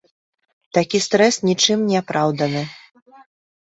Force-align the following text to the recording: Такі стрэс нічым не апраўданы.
Такі 0.77 1.03
стрэс 1.07 1.39
нічым 1.51 1.87
не 1.93 2.03
апраўданы. 2.03 2.69